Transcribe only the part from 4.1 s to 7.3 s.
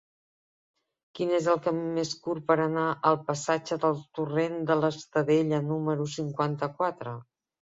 Torrent de l'Estadella número cinquanta-quatre?